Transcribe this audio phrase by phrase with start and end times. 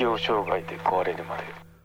[0.00, 1.42] 適応障害で壊れるまで。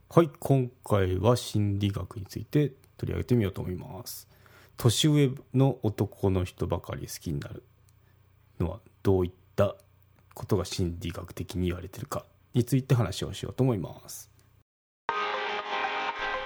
[0.10, 4.30] はい今回は心理学について取り上げてみようと思います。
[4.78, 7.64] 年上の男の人ばかり好きになる
[8.57, 9.75] のはどういった
[10.34, 12.23] ことが心理学的に言われてるか
[12.54, 14.32] について話をしようと思います。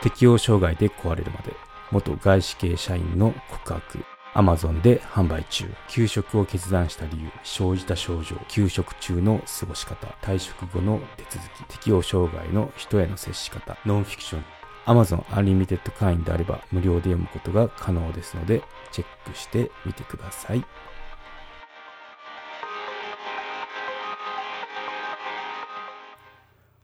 [0.01, 1.53] 適応障害で壊れるまで。
[1.91, 3.99] 元外資系社員の告白
[4.35, 5.65] アマゾンで販売中。
[5.87, 14.45] 休職を決断した理由、生じた症状、休職中の過ごし方、退職後の手続き、適応障害の人への接し方、ノンフィクション。
[14.85, 20.63] Amazon Unlimited 会員であれば無料で読むことが可能ですので、チェックしてみてください。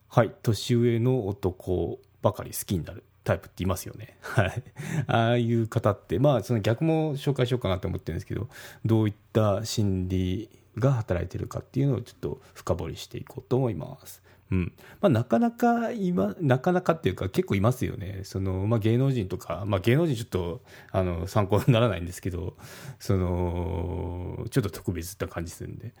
[0.08, 3.04] はい、年上の男ばかり好きになる。
[3.26, 4.16] タイプっていますよね。
[4.22, 4.62] はい。
[5.08, 8.48] ああいう方って、まあ、その逆も紹介しようかなと思ってるんですけど、
[8.84, 10.48] どういった心理
[10.78, 14.22] が働いてるかっていうのをちょっと深掘りしていこうと思います。
[14.52, 14.72] うん。
[15.00, 18.20] まあ、なかなか今、なかなかっていうか結構いますよね。
[18.22, 20.62] その、まあ、芸能人とか、まあ、芸能人ちょっと、
[20.92, 22.56] あの、参考にならないんですけど、
[23.00, 25.94] その、ちょっと特別な感じするんで。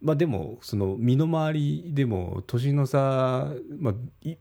[0.00, 3.94] まあでもその身の回りでも年の差、まあ、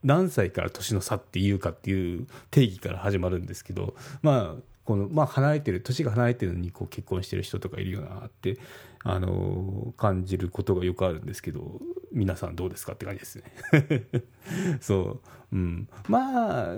[0.03, 8.58] 何歳から年の差っていうかっていう定義から始まるんですけどまあこのまあ離れてる年が離れてるのにこう結婚してる人とかいるよなって
[9.03, 13.44] あの感じることがよくあるんですけど皆さんどうですかって感じですね。
[14.80, 15.55] そう。
[15.55, 15.89] うん。
[16.08, 16.75] まあ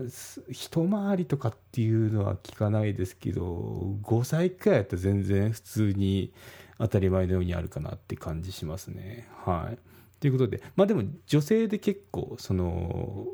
[0.50, 6.34] 一回りとかっていうのは聞かないですけど5歳くらいやったら全然普通に
[6.80, 9.28] 当たり前のようにあるかなって感じしますね。
[9.46, 9.78] はい。
[10.20, 13.28] ということで、まあでも女性で結構、その、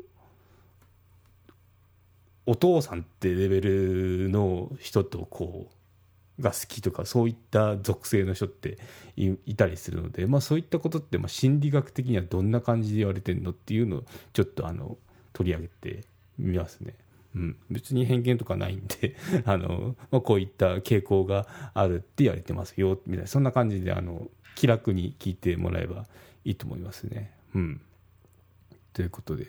[2.44, 5.76] お父さんってレベルの人とこう、
[6.40, 8.78] が好きとかそういった属性の人って
[9.16, 14.98] いたりするので、まあ、そういったことってまあ心理学的にはどんな感じで言われてるのっていうのをちょっとあの
[15.32, 16.04] 取り上げて
[16.38, 16.94] みますね。
[17.36, 19.14] うん、別に偏見とかないんで
[19.44, 23.26] あの、まあ、こういった傾向があるって言われてますよみたいな。
[23.26, 26.06] そんな感じであの気楽に聞いてもらえば
[26.44, 27.30] いいと思いますね。
[27.54, 27.80] うん、
[28.94, 29.48] ということで、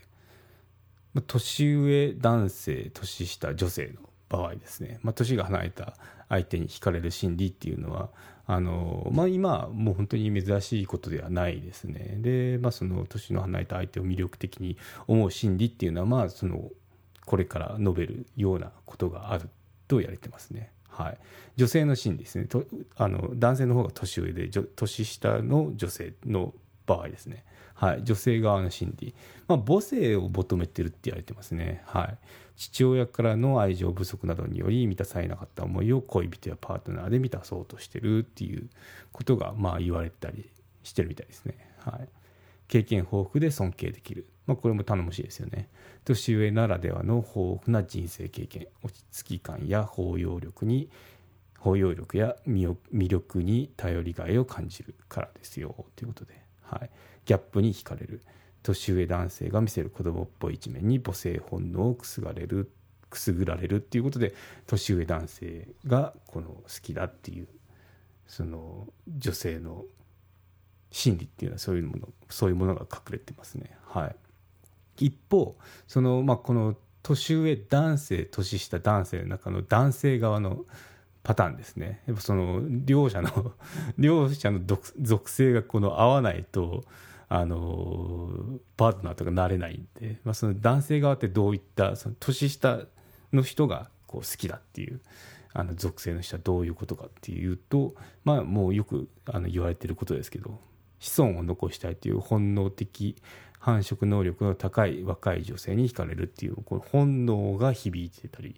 [1.13, 5.95] まあ、年上男性年下女性の場合ですね、まあ、年が離れた
[6.27, 8.09] 相手に惹かれる心理っていうのは
[8.45, 12.17] あの、まあ、今もう本当に珍しいことではないですね。
[12.19, 14.77] で、まあ、その年の離れた相手を魅力的に
[15.07, 16.69] 思う心理っていうのはまあその
[17.27, 19.49] これから述べるようなことがある
[19.87, 20.71] と言われてますね。
[20.87, 21.17] はい、
[21.57, 22.45] 女性の心理ですね。
[22.45, 22.65] と
[22.95, 26.55] あの男性の方が年上で年下の女性の
[26.87, 27.43] 場合ですね、
[27.75, 29.13] はい、女性側の心理、
[29.47, 32.17] まあ、母性を求めてるって言われてますね、はい、
[32.55, 38.69] 父親からの愛情不足などにより満たされなかった思いを恋人やパートナーで満たそうとしてるっていう
[39.11, 40.49] ことがまあ言われたり
[40.83, 42.07] してるみたいですね、はい、
[42.67, 45.69] 経験豊富で尊敬できるまあ、これも頼もしいですよね。
[46.05, 50.89] 年上ならではの豊富な人生経験、落ち着き感や包容力に、
[51.59, 52.75] 包容力や魅
[53.09, 56.41] 力に頼りがいを感じるからですよ、ということで。
[56.61, 56.89] はい。
[57.25, 58.21] ギャップに惹かれる。
[58.63, 62.71] 年上男性が見せる子供っぽい一面に母性本能をくすがれる、
[63.09, 64.33] くすぐられるっていうことで、
[64.65, 67.47] 年上男性がこの好きだっていう、
[68.27, 69.83] その女性の
[70.91, 73.77] 心理っていうのはそういうもの、そういうものが隠れてますね。
[73.85, 74.15] はい。
[74.99, 75.55] 一方
[75.87, 80.65] その、まあ、この年上男性年下男性の中の男性側の
[81.23, 83.53] パターンですねやっぱその両者の
[83.97, 86.83] 両者の属性がこの合わないと
[87.29, 92.79] あのパートナーとかなれないんで、まあ、その男性側ってどういったその年下
[93.33, 95.01] の人がこう好きだっていう
[95.53, 100.61] あの属性の人はどういうことかっていうとまあもうよくあの言われてることですけど
[100.99, 103.15] 子孫を残したいという本能的
[103.59, 108.55] 繁殖能力の高い若い女性に惹かれるっていうこの本能が響いてたり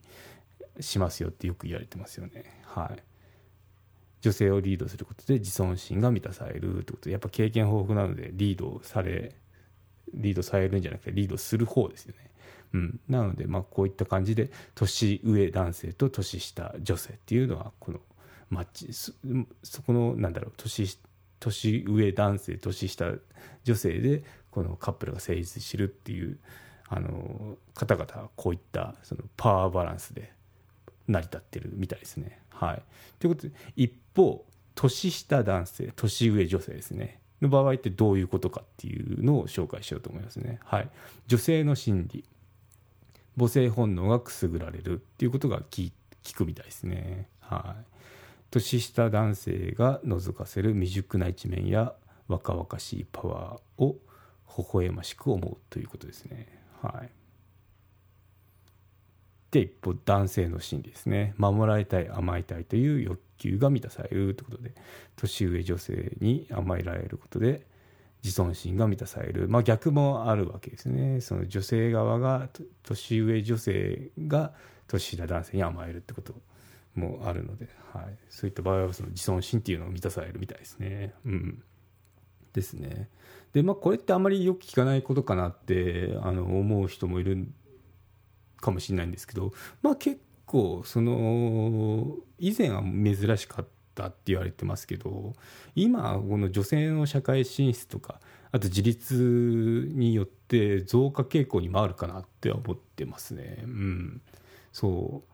[0.80, 2.62] しますよってよく言われてますよね。
[2.66, 3.04] はい、
[4.22, 9.36] 女性をリードすることで自尊心が満たされるってことでやっぱ経験豊富なのでリードされ
[10.14, 12.30] リードされるんじゃなくてリードする方ですよね。
[12.74, 18.00] うん、なのでまあこういった感じで年上男性と年下女性っていうのはこの
[18.50, 21.09] マッチそこのなんだろう年下
[21.40, 23.14] 年上男性年下
[23.64, 26.38] 女性でこのカップルが成立してるっていう
[26.88, 30.34] あの方々はこういったそのパワーバランスで
[31.08, 32.40] 成り立ってるみたいですね。
[32.50, 32.82] はい、
[33.20, 34.46] ということで一方
[34.76, 40.60] 年下男性年上女性ですねの場合ってどういうことかっていうのを紹介しようと思いますね。
[40.66, 40.90] はい、
[41.28, 42.26] 女性の心理
[43.38, 45.92] 母性本能がくすぐられるっていうことが聞
[46.36, 47.30] くみたいですね。
[47.40, 48.00] はい
[48.52, 51.94] 年下男性が覗かせる未熟な一面や
[52.28, 53.98] 若々しいパワーを
[54.58, 56.48] 微笑ましく思うということですね。
[56.82, 57.10] はい。
[59.52, 61.34] で一方男性の心理ですね。
[61.38, 64.74] 守られたい甘えたいという欲求が満たされるということで
[65.16, 67.66] 年上女性に甘えられることで
[68.24, 71.22] 自尊心が満たされる、まあ、逆もあるわけですね。
[71.22, 72.50] その女性側が
[72.84, 74.54] 年上女性が
[74.88, 76.34] 年下男性に甘えるってこと。
[77.00, 81.14] もあるので、はい、そういった場合はその自尊心っていうのが満たされるみたいですね。
[81.26, 81.64] うん、
[82.54, 83.10] ですね。
[83.54, 87.48] でまあこれってあまりよく聞かないことかなってあの思う人もいる
[88.58, 95.34] かもしれないんですけど、まあ、結構その以前は珍しかったって言われてますけど
[95.76, 98.20] 今この女性の社会進出とか
[98.52, 103.60] あと自立によって増加傾向にもあるかなって思ってますね。
[103.64, 104.22] うん、
[104.72, 105.29] そう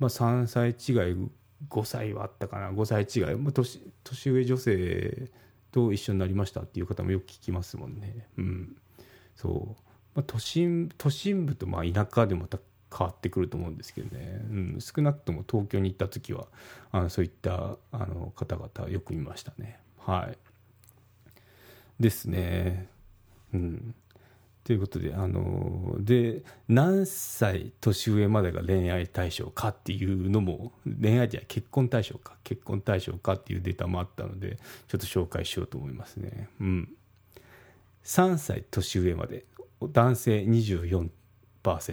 [0.00, 1.30] まあ、3歳違い
[1.68, 2.70] 5歳はあったかな。
[2.70, 5.30] 5歳違い、まあ、年年上女性
[5.70, 8.26] と一緒になりましたっていう方もよく聞きますもんね。
[8.38, 8.76] うん。
[9.36, 9.82] そう。
[10.14, 12.58] まあ、都心都心部とまあ田舎でまた
[12.96, 16.48] 変わってくると思うんですけどね、うん、少なくとも東京に行った時は
[16.90, 19.78] あのそういったあの方々よく見ましたね。
[19.98, 20.38] はい。
[22.00, 22.88] ですね。
[23.52, 23.94] うん、
[24.70, 30.70] ということで、あので何歳年上までが恋愛対象かっていうのも
[31.02, 36.48] 恋愛じゃ結婚対象か結婚対象かっていうデータもあったのでちょっと紹介しようと思いますね。
[36.60, 36.88] うん、
[38.04, 39.44] 3歳年上まで
[39.82, 41.10] 男性24%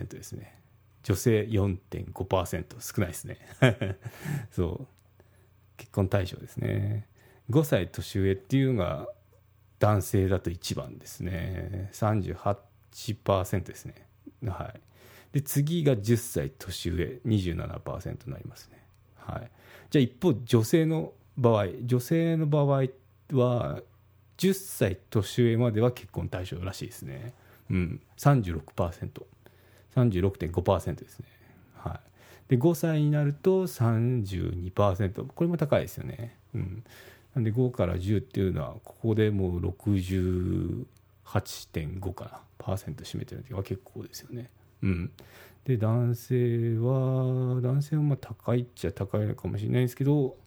[0.10, 0.54] ですね。
[1.02, 3.40] 女性4.5%少ないですね。
[4.54, 4.88] そう。
[5.78, 7.08] 結婚対象ですね。
[7.50, 9.08] 5歳年上っていうのが
[9.80, 11.90] 男性だと1番ですね。
[11.94, 12.58] 38%
[12.92, 13.96] ですね。
[14.46, 14.80] はい。
[15.34, 18.84] で次が10歳年上27%になりますね。
[19.18, 19.52] はい。
[19.90, 22.66] じゃあ一方女性の場合女性の場合
[23.34, 23.82] は
[24.38, 27.34] 10歳年上までは結婚対象らしいですね。
[27.70, 28.02] うん。
[28.18, 29.24] 36%。
[29.96, 31.26] 36.5%ですね。
[31.76, 32.00] は
[32.50, 36.36] い、で5歳になると32%これも高いですよね。
[36.54, 36.84] うん、
[37.34, 40.86] なんで5から10っていうのはここでもう60
[41.28, 44.50] 8.5かなパーセント占めてるのは結構ですよね。
[44.82, 45.12] うん、
[45.66, 50.38] で男性は男性はまあ高いっちゃ高いのかもしれないですけど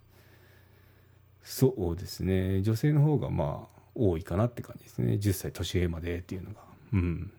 [1.43, 6.61] そうですね女性の方がまあ多いかなって感じですね10歳年上までっていうのが。
[6.93, 7.33] うん、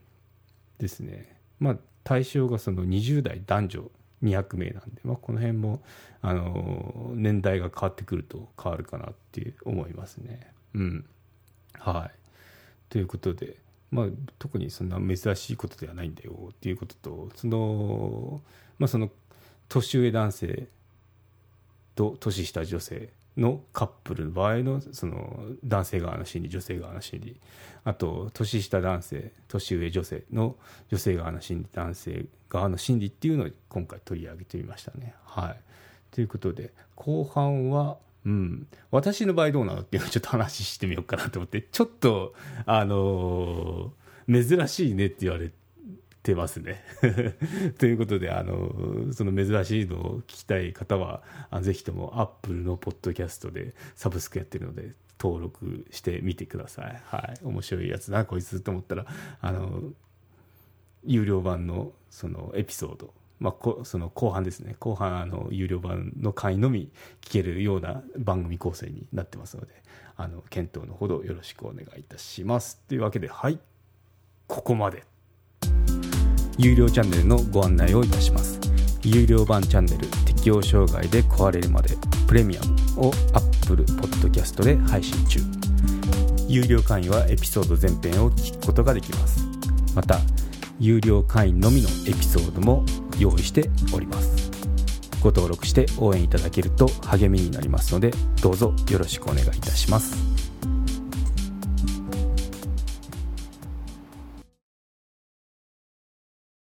[0.78, 1.38] ですね。
[1.60, 3.92] まあ対象がその20代男女
[4.24, 5.82] 200名なんで、まあ、この辺も
[6.22, 10.52] あの年代が変わってくると変わるかなって思いますね。
[10.76, 11.06] うん、
[11.74, 12.21] はい
[12.92, 13.56] ということで、
[13.90, 14.06] まあ、
[14.38, 18.42] 特にそんな珍しいことではないんだよっていうこととその,、
[18.78, 19.10] まあ、その
[19.70, 20.68] 年上男性
[21.96, 27.38] と年下女性のカップルの場合のその男性側の心理女性側の心理
[27.86, 30.58] あと年下男性年上女性の
[30.90, 35.16] 女性側の心理男性側の心理っていうのを今回取り上げてみましたね。
[35.24, 35.56] はい、
[36.14, 42.34] ということで後半は、うん、私の場合どうなのっていうのをちょっと話してみようかなと思ってちょっと
[42.66, 45.62] あのー、珍しいねって言われて。
[46.36, 46.84] ますね。
[47.80, 51.24] ということであのその珍しいのを聞きたい方は
[51.62, 57.02] ぜひともアップルのポッドキャストでサブスクやってるので登録してみてください。
[57.06, 57.40] はい。
[57.44, 59.08] 面白いやつなこいつと思ったら
[59.42, 59.82] あの
[61.04, 63.14] 有料版のそのエピソード。
[63.42, 64.76] まあ、こその後半ですね。
[64.80, 69.74] 後半あの有料版の回のみ聞けるような番組構成になってますので
[70.16, 72.80] あの検討のほどよろしくお願いいたします。
[72.88, 73.60] というわけではい。
[74.46, 75.04] ここまで。
[76.60, 78.60] 有料チャンネルのご案内をいたします。
[79.04, 85.40] 有料版チャンネル適応障害で壊れるまでプレミアムを Apple Podcast で配信中。
[86.48, 89.44] 有料会員はエピソード全編を聞くことができます。
[89.96, 90.20] また
[90.80, 92.86] 有料会員のみのエピソードも
[93.20, 94.52] 用意しております。
[95.22, 100.31] ご登録して応援いただけると励みになりますのでどうぞよろしくお願いいたします。